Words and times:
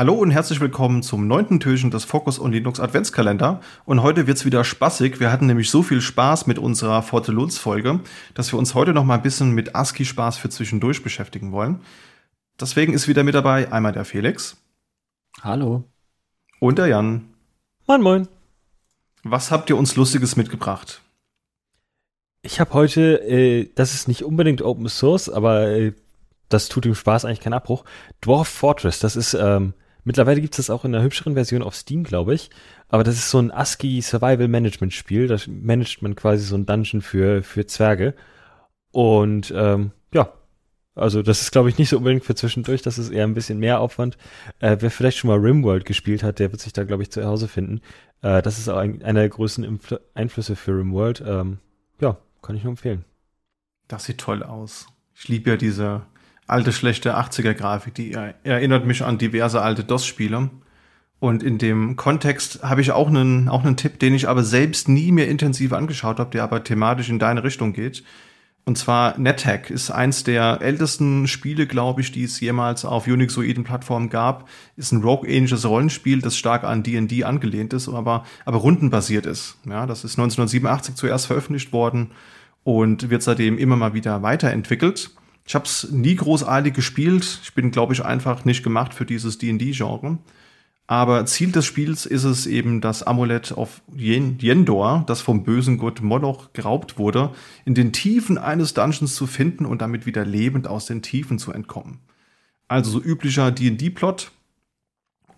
Hallo 0.00 0.14
und 0.14 0.30
herzlich 0.30 0.60
willkommen 0.60 1.02
zum 1.02 1.28
neunten 1.28 1.60
Türchen 1.60 1.90
des 1.90 2.06
Focus 2.06 2.40
on 2.40 2.52
Linux 2.52 2.80
Adventskalender. 2.80 3.60
Und 3.84 4.02
heute 4.02 4.26
wird's 4.26 4.46
wieder 4.46 4.64
spaßig. 4.64 5.20
Wir 5.20 5.30
hatten 5.30 5.44
nämlich 5.44 5.68
so 5.68 5.82
viel 5.82 6.00
Spaß 6.00 6.46
mit 6.46 6.58
unserer 6.58 7.02
Fortelunz 7.02 7.58
Folge, 7.58 8.00
dass 8.32 8.50
wir 8.50 8.58
uns 8.58 8.74
heute 8.74 8.94
noch 8.94 9.04
mal 9.04 9.16
ein 9.16 9.22
bisschen 9.22 9.50
mit 9.50 9.74
ASCII 9.74 10.06
Spaß 10.06 10.38
für 10.38 10.48
zwischendurch 10.48 11.02
beschäftigen 11.02 11.52
wollen. 11.52 11.82
Deswegen 12.58 12.94
ist 12.94 13.08
wieder 13.08 13.24
mit 13.24 13.34
dabei 13.34 13.70
einmal 13.70 13.92
der 13.92 14.06
Felix. 14.06 14.56
Hallo. 15.42 15.84
Und 16.60 16.78
der 16.78 16.86
Jan. 16.86 17.34
Moin, 17.86 18.00
moin. 18.00 18.28
Was 19.22 19.50
habt 19.50 19.68
ihr 19.68 19.76
uns 19.76 19.96
Lustiges 19.96 20.34
mitgebracht? 20.34 21.02
Ich 22.40 22.58
habe 22.58 22.72
heute, 22.72 23.20
äh, 23.28 23.68
das 23.74 23.92
ist 23.92 24.08
nicht 24.08 24.24
unbedingt 24.24 24.62
Open 24.62 24.88
Source, 24.88 25.28
aber 25.28 25.68
äh, 25.68 25.92
das 26.48 26.70
tut 26.70 26.86
dem 26.86 26.94
Spaß 26.94 27.26
eigentlich 27.26 27.40
keinen 27.40 27.52
Abbruch. 27.52 27.84
Dwarf 28.22 28.48
Fortress, 28.48 28.98
das 28.98 29.14
ist, 29.14 29.34
ähm, 29.34 29.74
mittlerweile 30.10 30.40
gibt 30.40 30.54
es 30.54 30.66
das 30.66 30.70
auch 30.70 30.84
in 30.84 30.92
einer 30.92 31.04
hübscheren 31.04 31.34
Version 31.34 31.62
auf 31.62 31.76
Steam, 31.76 32.02
glaube 32.02 32.34
ich. 32.34 32.50
Aber 32.88 33.04
das 33.04 33.14
ist 33.14 33.30
so 33.30 33.38
ein 33.38 33.52
ASCII 33.52 34.02
Survival 34.02 34.48
Management 34.48 34.92
Spiel. 34.92 35.28
Da 35.28 35.36
managt 35.46 36.02
man 36.02 36.16
quasi 36.16 36.42
so 36.42 36.56
ein 36.56 36.66
Dungeon 36.66 37.00
für, 37.00 37.44
für 37.44 37.64
Zwerge. 37.64 38.16
Und 38.90 39.54
ähm, 39.56 39.92
ja, 40.12 40.32
also 40.96 41.22
das 41.22 41.42
ist, 41.42 41.52
glaube 41.52 41.68
ich, 41.68 41.78
nicht 41.78 41.90
so 41.90 41.98
unbedingt 41.98 42.24
für 42.24 42.34
zwischendurch, 42.34 42.82
das 42.82 42.98
ist 42.98 43.10
eher 43.10 43.22
ein 43.22 43.34
bisschen 43.34 43.60
mehr 43.60 43.78
Aufwand. 43.78 44.18
Äh, 44.58 44.78
wer 44.80 44.90
vielleicht 44.90 45.18
schon 45.18 45.28
mal 45.28 45.38
Rimworld 45.38 45.84
gespielt 45.84 46.24
hat, 46.24 46.40
der 46.40 46.50
wird 46.50 46.60
sich 46.60 46.72
da, 46.72 46.82
glaube 46.82 47.04
ich, 47.04 47.12
zu 47.12 47.24
Hause 47.24 47.46
finden. 47.46 47.80
Äh, 48.20 48.42
das 48.42 48.58
ist 48.58 48.68
auch 48.68 48.78
ein, 48.78 49.04
einer 49.04 49.20
der 49.20 49.28
größten 49.28 49.62
Infl 49.62 50.00
Einflüsse 50.14 50.56
für 50.56 50.72
Rimworld. 50.72 51.22
Ähm, 51.24 51.58
ja, 52.00 52.18
kann 52.42 52.56
ich 52.56 52.64
nur 52.64 52.72
empfehlen. 52.72 53.04
Das 53.86 54.06
sieht 54.06 54.18
toll 54.18 54.42
aus. 54.42 54.88
Ich 55.14 55.28
liebe 55.28 55.50
ja 55.50 55.56
diese 55.56 56.02
alte, 56.50 56.72
schlechte 56.72 57.16
80er-Grafik, 57.16 57.94
die 57.94 58.16
erinnert 58.44 58.86
mich 58.86 59.04
an 59.04 59.18
diverse 59.18 59.62
alte 59.62 59.84
DOS-Spiele. 59.84 60.50
Und 61.20 61.42
in 61.42 61.58
dem 61.58 61.96
Kontext 61.96 62.62
habe 62.62 62.80
ich 62.80 62.92
auch 62.92 63.08
einen, 63.08 63.48
auch 63.48 63.62
einen 63.62 63.76
Tipp, 63.76 63.98
den 63.98 64.14
ich 64.14 64.28
aber 64.28 64.42
selbst 64.42 64.88
nie 64.88 65.12
mehr 65.12 65.28
intensiv 65.28 65.72
angeschaut 65.72 66.18
habe, 66.18 66.30
der 66.30 66.42
aber 66.42 66.64
thematisch 66.64 67.10
in 67.10 67.18
deine 67.18 67.44
Richtung 67.44 67.74
geht. 67.74 68.02
Und 68.64 68.76
zwar 68.76 69.18
NetHack 69.18 69.70
ist 69.70 69.90
eins 69.90 70.22
der 70.22 70.60
ältesten 70.62 71.26
Spiele, 71.26 71.66
glaube 71.66 72.00
ich, 72.02 72.12
die 72.12 72.24
es 72.24 72.40
jemals 72.40 72.84
auf 72.84 73.06
Unixoiden 73.06 73.64
Plattformen 73.64 74.10
gab. 74.10 74.48
Ist 74.76 74.92
ein 74.92 75.02
Rogue-ähnliches 75.02 75.66
Rollenspiel, 75.66 76.20
das 76.20 76.36
stark 76.36 76.64
an 76.64 76.82
D&D 76.82 77.24
angelehnt 77.24 77.72
ist, 77.72 77.88
aber, 77.88 78.24
aber 78.44 78.58
rundenbasiert 78.58 79.26
ist. 79.26 79.58
Ja, 79.66 79.86
das 79.86 80.04
ist 80.04 80.18
1987 80.18 80.94
zuerst 80.94 81.26
veröffentlicht 81.26 81.72
worden 81.72 82.12
und 82.62 83.10
wird 83.10 83.22
seitdem 83.22 83.58
immer 83.58 83.76
mal 83.76 83.94
wieder 83.94 84.22
weiterentwickelt. 84.22 85.10
Ich 85.46 85.54
habe 85.54 85.64
es 85.64 85.90
nie 85.90 86.14
großartig 86.14 86.74
gespielt. 86.74 87.40
Ich 87.42 87.54
bin, 87.54 87.70
glaube 87.70 87.92
ich, 87.92 88.04
einfach 88.04 88.44
nicht 88.44 88.62
gemacht 88.62 88.94
für 88.94 89.04
dieses 89.04 89.38
D&D-Genre. 89.38 90.18
Aber 90.86 91.24
Ziel 91.24 91.52
des 91.52 91.66
Spiels 91.66 92.04
ist 92.04 92.24
es 92.24 92.48
eben, 92.48 92.80
das 92.80 93.04
Amulett 93.04 93.52
auf 93.52 93.80
Yendor, 93.94 95.04
das 95.06 95.20
vom 95.20 95.44
bösen 95.44 95.78
Gott 95.78 96.02
Moloch 96.02 96.52
geraubt 96.52 96.98
wurde, 96.98 97.30
in 97.64 97.76
den 97.76 97.92
Tiefen 97.92 98.38
eines 98.38 98.74
Dungeons 98.74 99.14
zu 99.14 99.28
finden 99.28 99.66
und 99.66 99.82
damit 99.82 100.04
wieder 100.04 100.24
lebend 100.24 100.66
aus 100.66 100.86
den 100.86 101.00
Tiefen 101.00 101.38
zu 101.38 101.52
entkommen. 101.52 102.00
Also 102.66 102.90
so 102.90 103.00
üblicher 103.00 103.52
D&D-Plot. 103.52 104.32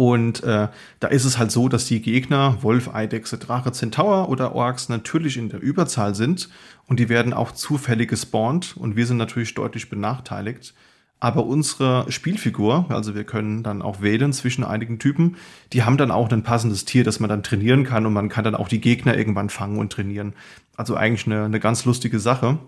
Und 0.03 0.43
äh, 0.43 0.67
da 0.99 1.07
ist 1.07 1.25
es 1.25 1.39
halt 1.39 1.53
so, 1.53 1.69
dass 1.69 1.85
die 1.85 2.03
Gegner, 2.03 2.61
Wolf, 2.63 2.93
Eidechse, 2.93 3.39
Drache, 3.39 3.71
Zentaur 3.71 4.29
oder 4.29 4.53
Orks 4.53 4.89
natürlich 4.89 5.37
in 5.37 5.49
der 5.49 5.63
Überzahl 5.63 6.17
sind 6.17 6.49
und 6.89 6.99
die 6.99 7.09
werden 7.09 7.33
auch 7.33 7.53
zufällig 7.53 8.11
gespawnt 8.11 8.77
und 8.77 8.97
wir 8.97 9.07
sind 9.07 9.19
natürlich 9.19 9.55
deutlich 9.55 9.91
benachteiligt. 9.91 10.75
Aber 11.21 11.47
unsere 11.47 12.11
Spielfigur, 12.11 12.87
also 12.89 13.15
wir 13.15 13.23
können 13.23 13.63
dann 13.63 13.81
auch 13.81 14.03
wählen 14.03 14.33
zwischen 14.33 14.65
einigen 14.65 14.99
Typen, 14.99 15.37
die 15.73 15.85
haben 15.85 15.99
dann 15.99 16.11
auch 16.11 16.29
ein 16.33 16.43
passendes 16.43 16.85
Tier, 16.85 17.05
das 17.05 17.21
man 17.21 17.31
dann 17.31 17.45
trainieren 17.45 17.85
kann 17.85 18.05
und 18.05 18.13
man 18.13 18.29
kann 18.29 18.43
dann 18.43 18.57
auch 18.57 18.67
die 18.67 18.81
Gegner 18.81 19.17
irgendwann 19.17 19.51
fangen 19.51 19.79
und 19.79 19.93
trainieren. 19.93 20.35
Also 20.77 20.97
eigentlich 20.97 21.27
eine, 21.27 21.45
eine 21.45 21.61
ganz 21.61 21.85
lustige 21.85 22.19
Sache. 22.19 22.59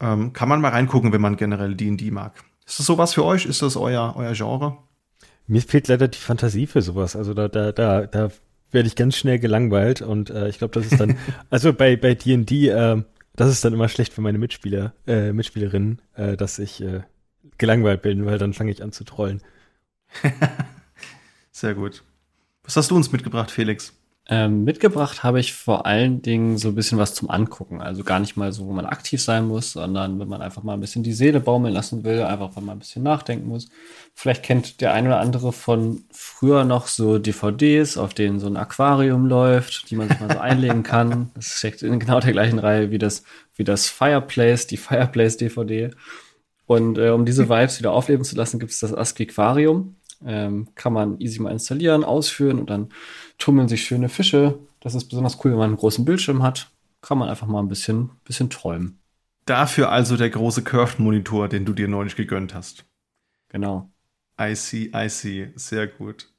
Ähm, 0.00 0.32
kann 0.32 0.48
man 0.48 0.62
mal 0.62 0.70
reingucken, 0.70 1.12
wenn 1.12 1.20
man 1.20 1.36
generell 1.36 1.74
D&D 1.74 2.10
mag. 2.10 2.42
Ist 2.66 2.78
das 2.78 2.86
sowas 2.86 3.12
für 3.12 3.26
euch? 3.26 3.44
Ist 3.44 3.60
das 3.60 3.76
euer, 3.76 4.14
euer 4.16 4.32
Genre? 4.32 4.78
Mir 5.46 5.62
fehlt 5.62 5.88
leider 5.88 6.08
die 6.08 6.18
Fantasie 6.18 6.66
für 6.66 6.82
sowas. 6.82 7.16
Also 7.16 7.34
da, 7.34 7.48
da, 7.48 7.72
da, 7.72 8.06
da 8.06 8.30
werde 8.70 8.86
ich 8.86 8.96
ganz 8.96 9.16
schnell 9.16 9.38
gelangweilt 9.38 10.02
und 10.02 10.30
äh, 10.30 10.48
ich 10.48 10.58
glaube, 10.58 10.74
das 10.74 10.90
ist 10.90 11.00
dann, 11.00 11.18
also 11.50 11.72
bei 11.72 11.96
bei 11.96 12.14
D&D, 12.14 12.68
äh, 12.68 13.02
das 13.34 13.50
ist 13.50 13.64
dann 13.64 13.72
immer 13.72 13.88
schlecht 13.88 14.12
für 14.12 14.20
meine 14.20 14.38
Mitspieler, 14.38 14.94
äh, 15.06 15.32
Mitspielerinnen, 15.32 16.00
äh, 16.14 16.36
dass 16.36 16.58
ich 16.58 16.82
äh, 16.82 17.02
gelangweilt 17.58 18.02
bin, 18.02 18.26
weil 18.26 18.38
dann 18.38 18.52
fange 18.52 18.70
ich 18.70 18.82
an 18.82 18.92
zu 18.92 19.04
trollen. 19.04 19.42
Sehr 21.52 21.74
gut. 21.74 22.02
Was 22.64 22.76
hast 22.76 22.90
du 22.90 22.96
uns 22.96 23.12
mitgebracht, 23.12 23.50
Felix? 23.50 23.94
Ähm, 24.28 24.62
mitgebracht 24.62 25.24
habe 25.24 25.40
ich 25.40 25.52
vor 25.52 25.84
allen 25.84 26.22
Dingen 26.22 26.56
so 26.56 26.68
ein 26.68 26.76
bisschen 26.76 26.96
was 26.96 27.12
zum 27.12 27.28
Angucken. 27.28 27.82
Also 27.82 28.04
gar 28.04 28.20
nicht 28.20 28.36
mal 28.36 28.52
so, 28.52 28.66
wo 28.66 28.72
man 28.72 28.86
aktiv 28.86 29.20
sein 29.20 29.48
muss, 29.48 29.72
sondern 29.72 30.20
wenn 30.20 30.28
man 30.28 30.42
einfach 30.42 30.62
mal 30.62 30.74
ein 30.74 30.80
bisschen 30.80 31.02
die 31.02 31.12
Seele 31.12 31.40
baumeln 31.40 31.74
lassen 31.74 32.04
will, 32.04 32.22
einfach 32.22 32.54
wenn 32.54 32.64
man 32.64 32.76
ein 32.76 32.78
bisschen 32.78 33.02
nachdenken 33.02 33.48
muss. 33.48 33.68
Vielleicht 34.14 34.44
kennt 34.44 34.80
der 34.80 34.92
ein 34.94 35.06
oder 35.06 35.18
andere 35.18 35.52
von 35.52 36.04
früher 36.12 36.62
noch 36.62 36.86
so 36.86 37.18
DVDs, 37.18 37.98
auf 37.98 38.14
denen 38.14 38.38
so 38.38 38.46
ein 38.46 38.56
Aquarium 38.56 39.26
läuft, 39.26 39.90
die 39.90 39.96
man 39.96 40.08
sich 40.08 40.20
mal 40.20 40.32
so 40.32 40.38
einlegen 40.38 40.82
kann. 40.84 41.30
Das 41.34 41.58
steckt 41.58 41.82
in 41.82 41.98
genau 41.98 42.20
der 42.20 42.32
gleichen 42.32 42.58
Reihe 42.58 42.90
wie 42.90 42.98
das, 42.98 43.24
wie 43.56 43.64
das 43.64 43.88
Fireplace, 43.88 44.66
die 44.66 44.76
Fireplace 44.76 45.36
DVD. 45.36 45.90
Und 46.66 46.96
äh, 46.96 47.10
um 47.10 47.24
diese 47.24 47.48
Vibes 47.48 47.80
wieder 47.80 47.92
aufleben 47.92 48.24
zu 48.24 48.36
lassen, 48.36 48.60
gibt 48.60 48.72
es 48.72 48.78
das 48.78 48.94
ASCII 48.94 49.28
Aquarium. 49.28 49.96
Ähm, 50.26 50.68
kann 50.74 50.92
man 50.92 51.20
easy 51.20 51.40
mal 51.40 51.50
installieren, 51.50 52.04
ausführen 52.04 52.58
und 52.58 52.70
dann 52.70 52.88
tummeln 53.38 53.68
sich 53.68 53.84
schöne 53.84 54.08
Fische. 54.08 54.58
Das 54.80 54.94
ist 54.94 55.08
besonders 55.08 55.38
cool, 55.44 55.52
wenn 55.52 55.58
man 55.58 55.70
einen 55.70 55.78
großen 55.78 56.04
Bildschirm 56.04 56.42
hat. 56.42 56.70
Kann 57.00 57.18
man 57.18 57.28
einfach 57.28 57.46
mal 57.46 57.60
ein 57.60 57.68
bisschen, 57.68 58.10
bisschen 58.24 58.50
träumen. 58.50 58.98
Dafür 59.44 59.90
also 59.90 60.16
der 60.16 60.30
große 60.30 60.62
Curved-Monitor, 60.62 61.48
den 61.48 61.64
du 61.64 61.72
dir 61.72 61.88
neulich 61.88 62.14
gegönnt 62.14 62.54
hast. 62.54 62.84
Genau. 63.48 63.90
I 64.40 64.54
see, 64.54 64.90
I 64.94 65.08
see. 65.08 65.52
Sehr 65.56 65.86
gut. 65.86 66.32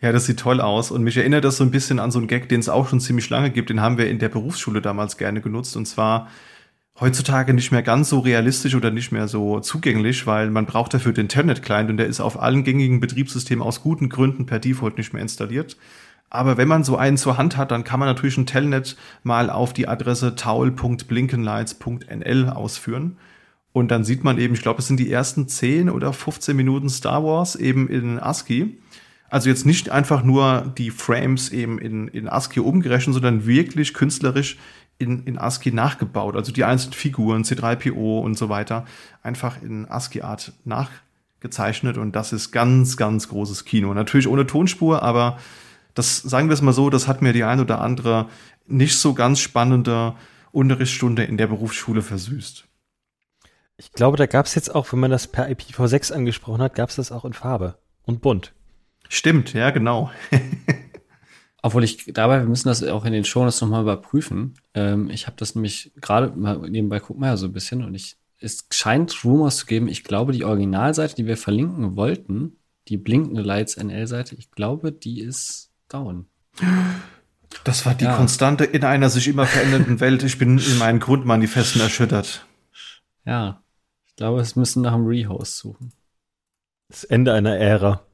Ja, 0.00 0.12
das 0.12 0.26
sieht 0.26 0.38
toll 0.38 0.60
aus. 0.60 0.90
Und 0.90 1.02
mich 1.02 1.16
erinnert 1.16 1.44
das 1.44 1.56
so 1.56 1.64
ein 1.64 1.70
bisschen 1.70 1.98
an 1.98 2.10
so 2.10 2.18
einen 2.18 2.28
Gag, 2.28 2.48
den 2.48 2.60
es 2.60 2.68
auch 2.68 2.88
schon 2.88 3.00
ziemlich 3.00 3.28
lange 3.30 3.50
gibt. 3.50 3.70
Den 3.70 3.80
haben 3.80 3.98
wir 3.98 4.08
in 4.08 4.18
der 4.18 4.28
Berufsschule 4.28 4.80
damals 4.80 5.16
gerne 5.16 5.40
genutzt. 5.40 5.76
Und 5.76 5.86
zwar 5.86 6.28
heutzutage 7.00 7.54
nicht 7.54 7.72
mehr 7.72 7.82
ganz 7.82 8.08
so 8.08 8.20
realistisch 8.20 8.74
oder 8.74 8.90
nicht 8.90 9.12
mehr 9.12 9.28
so 9.28 9.60
zugänglich, 9.60 10.26
weil 10.26 10.50
man 10.50 10.64
braucht 10.66 10.94
dafür 10.94 11.12
den 11.12 11.28
Telnet-Client 11.28 11.90
und 11.90 11.98
der 11.98 12.06
ist 12.06 12.20
auf 12.20 12.40
allen 12.40 12.64
gängigen 12.64 13.00
Betriebssystemen 13.00 13.62
aus 13.62 13.82
guten 13.82 14.08
Gründen 14.08 14.46
per 14.46 14.58
Default 14.58 14.98
nicht 14.98 15.12
mehr 15.12 15.22
installiert. 15.22 15.76
Aber 16.28 16.56
wenn 16.56 16.66
man 16.68 16.82
so 16.84 16.96
einen 16.96 17.16
zur 17.16 17.38
Hand 17.38 17.56
hat, 17.56 17.70
dann 17.70 17.84
kann 17.84 18.00
man 18.00 18.08
natürlich 18.08 18.36
ein 18.36 18.46
Telnet 18.46 18.96
mal 19.22 19.48
auf 19.50 19.72
die 19.72 19.86
Adresse 19.86 20.34
taul.blinkenlights.nl 20.34 22.50
ausführen. 22.50 23.16
Und 23.72 23.90
dann 23.90 24.04
sieht 24.04 24.24
man 24.24 24.38
eben, 24.38 24.54
ich 24.54 24.62
glaube, 24.62 24.80
es 24.80 24.88
sind 24.88 24.98
die 24.98 25.12
ersten 25.12 25.48
10 25.48 25.90
oder 25.90 26.12
15 26.12 26.56
Minuten 26.56 26.88
Star 26.88 27.22
Wars 27.22 27.54
eben 27.56 27.88
in 27.88 28.18
ASCII. 28.18 28.78
Also 29.28 29.48
jetzt 29.48 29.66
nicht 29.66 29.90
einfach 29.90 30.22
nur 30.22 30.72
die 30.78 30.90
Frames 30.90 31.50
eben 31.50 31.78
in, 31.78 32.08
in 32.08 32.28
ASCII 32.28 32.60
umgerechnet, 32.60 33.14
sondern 33.14 33.46
wirklich 33.46 33.94
künstlerisch 33.94 34.56
in, 34.98 35.24
in 35.24 35.38
ASCII 35.38 35.72
nachgebaut. 35.72 36.36
Also 36.36 36.52
die 36.52 36.64
einzelnen 36.64 36.94
Figuren, 36.94 37.42
C3PO 37.42 38.20
und 38.20 38.38
so 38.38 38.48
weiter, 38.48 38.84
einfach 39.22 39.60
in 39.62 39.86
ASCII-Art 39.86 40.52
nachgezeichnet. 40.64 41.98
Und 41.98 42.14
das 42.14 42.32
ist 42.32 42.52
ganz, 42.52 42.96
ganz 42.96 43.28
großes 43.28 43.64
Kino. 43.64 43.92
Natürlich 43.94 44.28
ohne 44.28 44.46
Tonspur, 44.46 45.02
aber 45.02 45.38
das, 45.94 46.18
sagen 46.18 46.48
wir 46.48 46.54
es 46.54 46.62
mal 46.62 46.72
so, 46.72 46.90
das 46.90 47.08
hat 47.08 47.22
mir 47.22 47.32
die 47.32 47.44
ein 47.44 47.60
oder 47.60 47.80
andere 47.80 48.28
nicht 48.66 48.98
so 48.98 49.14
ganz 49.14 49.40
spannende 49.40 50.14
Unterrichtsstunde 50.52 51.24
in 51.24 51.36
der 51.36 51.46
Berufsschule 51.46 52.02
versüßt. 52.02 52.66
Ich 53.78 53.92
glaube, 53.92 54.16
da 54.16 54.26
gab 54.26 54.46
es 54.46 54.54
jetzt 54.54 54.74
auch, 54.74 54.90
wenn 54.92 55.00
man 55.00 55.10
das 55.10 55.26
per 55.26 55.48
IPv6 55.48 56.12
angesprochen 56.12 56.62
hat, 56.62 56.74
gab 56.74 56.88
es 56.88 56.96
das 56.96 57.12
auch 57.12 57.26
in 57.26 57.34
Farbe 57.34 57.76
und 58.04 58.22
bunt. 58.22 58.54
Stimmt, 59.08 59.52
ja, 59.52 59.70
genau. 59.70 60.10
Obwohl 61.62 61.84
ich 61.84 62.12
dabei, 62.12 62.40
wir 62.40 62.48
müssen 62.48 62.68
das 62.68 62.82
auch 62.84 63.04
in 63.04 63.12
den 63.12 63.24
Shownotes 63.24 63.60
nochmal 63.60 63.82
überprüfen. 63.82 64.54
Ähm, 64.74 65.10
ich 65.10 65.26
habe 65.26 65.36
das 65.36 65.54
nämlich 65.54 65.92
gerade 66.00 66.36
mal 66.36 66.58
nebenbei 66.58 67.00
guck 67.00 67.18
mal 67.18 67.26
ja 67.28 67.36
so 67.36 67.46
ein 67.46 67.52
bisschen 67.52 67.82
und 67.82 67.94
ich, 67.94 68.16
es 68.38 68.66
scheint 68.70 69.24
Rumors 69.24 69.56
zu 69.56 69.66
geben, 69.66 69.88
ich 69.88 70.04
glaube, 70.04 70.32
die 70.32 70.44
Originalseite, 70.44 71.16
die 71.16 71.26
wir 71.26 71.36
verlinken 71.36 71.96
wollten, 71.96 72.58
die 72.88 72.96
blinkende 72.96 73.42
Lights 73.42 73.76
NL-Seite, 73.76 74.36
ich 74.36 74.50
glaube, 74.52 74.92
die 74.92 75.20
ist 75.20 75.70
down. 75.88 76.26
Das 77.64 77.86
war 77.86 77.94
die 77.94 78.04
ja. 78.04 78.16
Konstante 78.16 78.64
in 78.64 78.84
einer 78.84 79.10
sich 79.10 79.28
immer 79.28 79.46
verändernden 79.46 80.00
Welt. 80.00 80.22
Ich 80.22 80.38
bin 80.38 80.58
in 80.58 80.78
meinen 80.78 81.00
Grundmanifesten 81.00 81.80
erschüttert. 81.80 82.46
Ja, 83.24 83.62
ich 84.06 84.16
glaube, 84.16 84.40
es 84.40 84.56
müssen 84.56 84.82
nach 84.82 84.94
einem 84.94 85.06
Rehost 85.06 85.58
suchen. 85.58 85.92
Das 86.88 87.04
Ende 87.04 87.32
einer 87.32 87.56
Ära. 87.56 88.05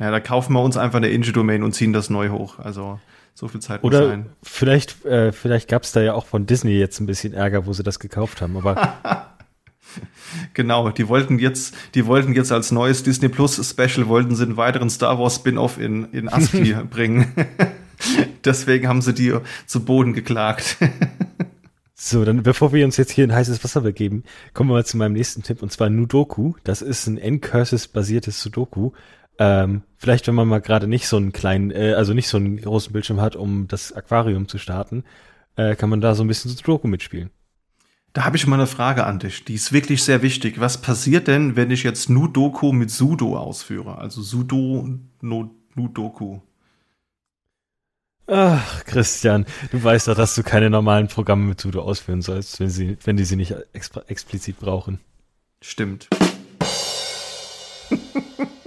Ja, 0.00 0.10
da 0.10 0.18
kaufen 0.18 0.54
wir 0.54 0.62
uns 0.62 0.76
einfach 0.76 0.96
eine 0.96 1.10
Inge-Domain 1.10 1.62
und 1.62 1.72
ziehen 1.72 1.92
das 1.92 2.10
neu 2.10 2.30
hoch. 2.30 2.58
Also 2.58 2.98
so 3.34 3.48
viel 3.48 3.60
Zeit 3.60 3.84
Oder 3.84 4.00
muss 4.00 4.08
sein. 4.08 4.26
Vielleicht, 4.42 5.04
äh, 5.04 5.30
vielleicht 5.30 5.68
gab 5.68 5.82
es 5.82 5.92
da 5.92 6.00
ja 6.00 6.14
auch 6.14 6.26
von 6.26 6.46
Disney 6.46 6.72
jetzt 6.72 7.00
ein 7.00 7.06
bisschen 7.06 7.34
Ärger, 7.34 7.66
wo 7.66 7.72
sie 7.72 7.82
das 7.82 8.00
gekauft 8.00 8.40
haben. 8.40 8.56
Aber 8.56 8.94
Genau, 10.54 10.90
die 10.90 11.08
wollten 11.08 11.38
jetzt, 11.38 11.74
die 11.94 12.06
wollten 12.06 12.32
jetzt 12.34 12.52
als 12.52 12.70
neues 12.70 13.02
Disney 13.02 13.28
Plus 13.28 13.56
Special 13.68 14.08
wollten 14.08 14.36
sie 14.36 14.44
einen 14.44 14.56
weiteren 14.56 14.90
Star 14.90 15.18
Wars 15.18 15.36
Spin-off 15.36 15.78
in, 15.78 16.04
in 16.12 16.28
ASCII 16.28 16.74
bringen. 16.90 17.32
Deswegen 18.44 18.88
haben 18.88 19.02
sie 19.02 19.12
die 19.12 19.34
zu 19.66 19.84
Boden 19.84 20.12
geklagt. 20.12 20.76
So, 21.94 22.24
dann 22.24 22.42
bevor 22.42 22.72
wir 22.72 22.84
uns 22.86 22.96
jetzt 22.96 23.10
hier 23.10 23.24
in 23.24 23.34
heißes 23.34 23.62
Wasser 23.62 23.82
begeben, 23.82 24.24
kommen 24.54 24.70
wir 24.70 24.74
mal 24.74 24.86
zu 24.86 24.96
meinem 24.96 25.12
nächsten 25.12 25.42
Tipp 25.42 25.62
und 25.62 25.70
zwar 25.70 25.90
Nudoku. 25.90 26.54
Das 26.64 26.80
ist 26.80 27.06
ein 27.06 27.18
N-Curses-basiertes 27.18 28.40
Sudoku. 28.40 28.92
Ähm, 29.40 29.84
vielleicht, 29.96 30.28
wenn 30.28 30.34
man 30.34 30.46
mal 30.46 30.60
gerade 30.60 30.86
nicht 30.86 31.08
so 31.08 31.16
einen 31.16 31.32
kleinen, 31.32 31.70
äh, 31.70 31.94
also 31.94 32.12
nicht 32.12 32.28
so 32.28 32.36
einen 32.36 32.60
großen 32.60 32.92
Bildschirm 32.92 33.22
hat, 33.22 33.36
um 33.36 33.68
das 33.68 33.90
Aquarium 33.90 34.48
zu 34.48 34.58
starten, 34.58 35.02
äh, 35.56 35.76
kann 35.76 35.88
man 35.88 36.02
da 36.02 36.14
so 36.14 36.22
ein 36.22 36.28
bisschen 36.28 36.50
Sudoku 36.50 36.86
mitspielen. 36.86 37.30
Da 38.12 38.24
habe 38.26 38.36
ich 38.36 38.46
mal 38.46 38.56
eine 38.56 38.66
Frage 38.66 39.06
an 39.06 39.18
dich. 39.18 39.46
Die 39.46 39.54
ist 39.54 39.72
wirklich 39.72 40.02
sehr 40.02 40.20
wichtig. 40.20 40.60
Was 40.60 40.82
passiert 40.82 41.26
denn, 41.26 41.56
wenn 41.56 41.70
ich 41.70 41.84
jetzt 41.84 42.10
Nudoku 42.10 42.72
mit 42.72 42.90
Sudo 42.90 43.38
ausführe? 43.38 43.96
Also 43.96 44.20
Sudo, 44.20 44.86
no, 45.22 45.50
Nudoku. 45.74 46.40
Ach, 48.26 48.84
Christian, 48.84 49.46
du 49.72 49.82
weißt 49.82 50.08
doch, 50.08 50.16
dass 50.16 50.34
du 50.34 50.42
keine 50.42 50.68
normalen 50.68 51.08
Programme 51.08 51.46
mit 51.46 51.60
Sudo 51.60 51.80
ausführen 51.80 52.20
sollst, 52.20 52.60
wenn, 52.60 52.68
sie, 52.68 52.98
wenn 53.04 53.16
die 53.16 53.24
sie 53.24 53.36
nicht 53.36 53.54
ex 53.72 53.90
explizit 54.06 54.60
brauchen. 54.60 55.00
Stimmt. 55.62 56.10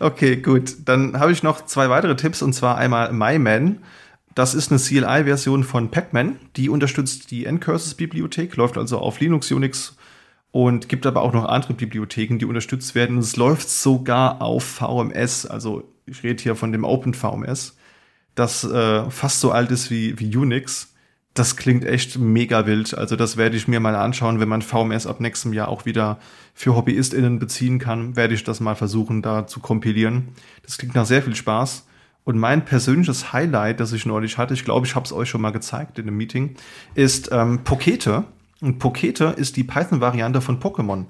okay, 0.00 0.36
gut. 0.36 0.76
Dann 0.84 1.18
habe 1.18 1.32
ich 1.32 1.42
noch 1.42 1.66
zwei 1.66 1.90
weitere 1.90 2.16
Tipps 2.16 2.42
und 2.42 2.52
zwar 2.52 2.76
einmal 2.76 3.12
MyMan. 3.12 3.78
Das 4.34 4.54
ist 4.54 4.70
eine 4.70 4.80
CLI-Version 4.80 5.64
von 5.64 5.90
Pacman. 5.90 6.36
Die 6.56 6.68
unterstützt 6.68 7.30
die 7.30 7.50
Ncurses-Bibliothek, 7.50 8.56
läuft 8.56 8.76
also 8.76 8.98
auf 8.98 9.20
Linux, 9.20 9.52
Unix 9.52 9.96
und 10.50 10.88
gibt 10.88 11.06
aber 11.06 11.22
auch 11.22 11.32
noch 11.32 11.44
andere 11.44 11.74
Bibliotheken, 11.74 12.38
die 12.38 12.46
unterstützt 12.46 12.94
werden. 12.94 13.18
Es 13.18 13.36
läuft 13.36 13.68
sogar 13.70 14.42
auf 14.42 14.64
VMS. 14.64 15.46
Also 15.46 15.84
ich 16.06 16.22
rede 16.22 16.42
hier 16.42 16.56
von 16.56 16.72
dem 16.72 16.84
Open 16.84 17.14
VMS 17.14 17.76
das 18.34 18.64
äh, 18.64 19.10
fast 19.10 19.40
so 19.40 19.50
alt 19.50 19.70
ist 19.70 19.90
wie, 19.90 20.18
wie 20.18 20.36
Unix. 20.36 20.93
Das 21.34 21.56
klingt 21.56 21.84
echt 21.84 22.16
mega 22.16 22.64
wild. 22.64 22.96
Also 22.96 23.16
das 23.16 23.36
werde 23.36 23.56
ich 23.56 23.66
mir 23.66 23.80
mal 23.80 23.96
anschauen, 23.96 24.38
wenn 24.38 24.48
man 24.48 24.62
VMS 24.62 25.06
ab 25.06 25.18
nächstem 25.18 25.52
Jahr 25.52 25.68
auch 25.68 25.84
wieder 25.84 26.18
für 26.54 26.76
HobbyistInnen 26.76 27.40
beziehen 27.40 27.80
kann, 27.80 28.14
werde 28.14 28.34
ich 28.34 28.44
das 28.44 28.60
mal 28.60 28.76
versuchen, 28.76 29.20
da 29.20 29.46
zu 29.48 29.58
kompilieren. 29.58 30.28
Das 30.62 30.78
klingt 30.78 30.94
nach 30.94 31.06
sehr 31.06 31.22
viel 31.22 31.34
Spaß. 31.34 31.86
Und 32.22 32.38
mein 32.38 32.64
persönliches 32.64 33.32
Highlight, 33.32 33.80
das 33.80 33.92
ich 33.92 34.06
neulich 34.06 34.38
hatte, 34.38 34.54
ich 34.54 34.64
glaube, 34.64 34.86
ich 34.86 34.94
habe 34.94 35.04
es 35.04 35.12
euch 35.12 35.28
schon 35.28 35.42
mal 35.42 35.50
gezeigt 35.50 35.98
in 35.98 36.06
einem 36.06 36.16
Meeting, 36.16 36.54
ist 36.94 37.30
ähm, 37.32 37.64
Pokete. 37.64 38.24
Und 38.60 38.78
Pokete 38.78 39.34
ist 39.36 39.56
die 39.56 39.64
Python-Variante 39.64 40.40
von 40.40 40.60
Pokémon. 40.60 41.06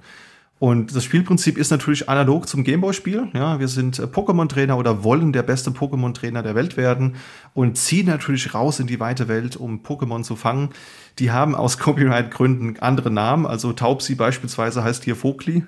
Und 0.60 0.94
das 0.94 1.04
Spielprinzip 1.04 1.58
ist 1.58 1.70
natürlich 1.70 2.08
analog 2.08 2.48
zum 2.48 2.62
Gameboy-Spiel. 2.62 3.28
Ja, 3.34 3.58
wir 3.58 3.68
sind 3.68 3.98
äh, 3.98 4.04
Pokémon-Trainer 4.04 4.78
oder 4.78 5.02
wollen 5.02 5.32
der 5.32 5.42
beste 5.42 5.70
Pokémon-Trainer 5.70 6.42
der 6.42 6.54
Welt 6.54 6.76
werden 6.76 7.16
und 7.54 7.76
ziehen 7.76 8.06
natürlich 8.06 8.54
raus 8.54 8.78
in 8.78 8.86
die 8.86 9.00
weite 9.00 9.26
Welt, 9.26 9.56
um 9.56 9.80
Pokémon 9.80 10.22
zu 10.22 10.36
fangen. 10.36 10.70
Die 11.18 11.32
haben 11.32 11.54
aus 11.54 11.78
Copyright-Gründen 11.80 12.78
andere 12.80 13.10
Namen. 13.10 13.46
Also 13.46 13.72
Taubsi 13.72 14.14
beispielsweise 14.14 14.84
heißt 14.84 15.04
hier 15.04 15.16
Vogli. 15.16 15.64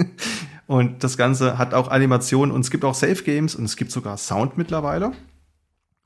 und 0.68 1.02
das 1.02 1.16
Ganze 1.16 1.58
hat 1.58 1.74
auch 1.74 1.88
Animationen 1.88 2.54
und 2.54 2.60
es 2.60 2.70
gibt 2.70 2.84
auch 2.84 2.94
Safe 2.94 3.22
Games 3.22 3.56
und 3.56 3.64
es 3.64 3.76
gibt 3.76 3.90
sogar 3.90 4.16
Sound 4.16 4.56
mittlerweile. 4.56 5.12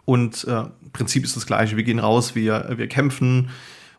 Und 0.06 0.44
äh, 0.44 0.64
Prinzip 0.92 1.24
ist 1.24 1.36
das 1.36 1.46
gleiche. 1.46 1.76
Wir 1.76 1.84
gehen 1.84 1.98
raus, 1.98 2.34
wir, 2.34 2.74
wir 2.76 2.88
kämpfen, 2.88 3.50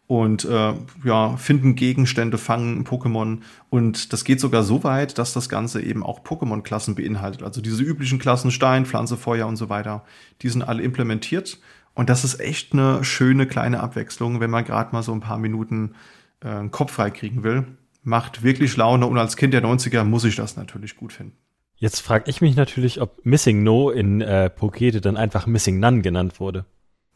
und 0.07 0.45
äh, 0.45 0.73
ja, 1.03 1.35
finden 1.37 1.75
Gegenstände, 1.75 2.37
fangen 2.37 2.85
Pokémon. 2.85 3.39
Und 3.69 4.13
das 4.13 4.23
geht 4.23 4.39
sogar 4.39 4.63
so 4.63 4.83
weit, 4.83 5.17
dass 5.17 5.33
das 5.33 5.49
Ganze 5.49 5.81
eben 5.81 6.03
auch 6.03 6.23
Pokémon-Klassen 6.23 6.95
beinhaltet. 6.95 7.41
Also 7.41 7.61
diese 7.61 7.83
üblichen 7.83 8.19
Klassen 8.19 8.51
Stein, 8.51 8.85
Pflanze, 8.85 9.17
Feuer 9.17 9.47
und 9.47 9.55
so 9.55 9.69
weiter, 9.69 10.03
die 10.41 10.49
sind 10.49 10.61
alle 10.61 10.83
implementiert. 10.83 11.59
Und 11.95 12.09
das 12.09 12.23
ist 12.23 12.39
echt 12.39 12.73
eine 12.73 13.03
schöne 13.03 13.47
kleine 13.47 13.79
Abwechslung, 13.79 14.39
wenn 14.39 14.51
man 14.51 14.65
gerade 14.65 14.91
mal 14.91 15.01
so 15.01 15.13
ein 15.13 15.21
paar 15.21 15.39
Minuten 15.39 15.95
äh, 16.43 16.49
einen 16.49 16.71
Kopf 16.71 16.91
frei 16.91 17.09
kriegen 17.09 17.43
will. 17.43 17.65
Macht 18.03 18.43
wirklich 18.43 18.77
Laune 18.77 19.07
und 19.07 19.17
als 19.17 19.37
Kind 19.37 19.53
der 19.53 19.63
90er 19.63 20.03
muss 20.03 20.25
ich 20.25 20.35
das 20.35 20.57
natürlich 20.57 20.95
gut 20.95 21.13
finden. 21.13 21.37
Jetzt 21.77 22.01
frage 22.01 22.29
ich 22.29 22.41
mich 22.41 22.55
natürlich, 22.55 23.01
ob 23.01 23.25
Missing 23.25 23.63
No 23.63 23.89
in 23.89 24.21
äh, 24.21 24.49
Pokete 24.49 25.01
dann 25.01 25.17
einfach 25.17 25.47
Missing 25.47 25.79
None 25.79 26.01
genannt 26.01 26.39
wurde. 26.39 26.65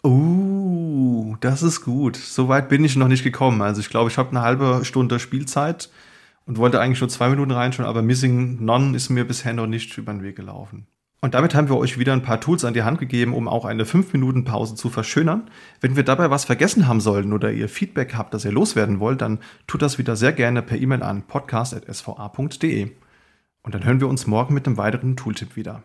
Uh, 0.03 0.38
das 1.39 1.63
ist 1.63 1.81
gut. 1.81 2.15
So 2.15 2.50
weit 2.50 2.69
bin 2.69 2.83
ich 2.83 2.95
noch 2.95 3.07
nicht 3.07 3.24
gekommen. 3.24 3.62
Also 3.62 3.81
ich 3.81 3.89
glaube, 3.89 4.09
ich 4.09 4.18
habe 4.18 4.30
eine 4.30 4.41
halbe 4.41 4.81
Stunde 4.83 5.19
Spielzeit 5.19 5.89
und 6.45 6.57
wollte 6.57 6.81
eigentlich 6.81 7.01
nur 7.01 7.09
zwei 7.09 7.30
Minuten 7.30 7.51
reinschauen, 7.51 7.88
aber 7.88 8.01
Missing 8.01 8.63
None 8.63 8.95
ist 8.95 9.09
mir 9.09 9.25
bisher 9.25 9.53
noch 9.53 9.68
nicht 9.68 9.97
über 9.97 10.12
den 10.12 10.24
Weg 10.24 10.36
gelaufen. 10.36 10.88
Und 11.21 11.33
damit 11.33 11.53
haben 11.53 11.68
wir 11.68 11.77
euch 11.77 12.00
wieder 12.00 12.13
ein 12.13 12.21
paar 12.21 12.39
Tools 12.39 12.63
an 12.63 12.74
die 12.74 12.83
Hand 12.83 12.97
gegeben, 12.97 13.33
um 13.33 13.50
auch 13.50 13.65
eine 13.65 13.83
5-Minuten-Pause 13.83 14.75
zu 14.75 14.89
verschönern. 14.89 15.50
Wenn 15.81 15.97
wir 15.97 16.03
dabei 16.03 16.30
was 16.30 16.45
vergessen 16.45 16.88
haben 16.88 17.01
sollten 17.01 17.33
oder 17.33 17.51
ihr 17.51 17.68
Feedback 17.68 18.15
habt, 18.15 18.33
das 18.33 18.45
ihr 18.45 18.53
loswerden 18.53 19.01
wollt, 19.01 19.21
dann 19.21 19.39
tut 19.68 19.81
das 19.81 19.97
wieder 19.97 20.15
sehr 20.15 20.31
gerne 20.31 20.62
per 20.62 20.80
E-Mail 20.80 21.03
an 21.03 21.24
podcast.sva.de. 21.24 22.91
Und 23.63 23.75
dann 23.75 23.83
hören 23.83 24.00
wir 24.00 24.07
uns 24.07 24.27
morgen 24.27 24.53
mit 24.53 24.65
einem 24.65 24.77
weiteren 24.77 25.18
Tooltip 25.18 25.57
wieder. 25.57 25.83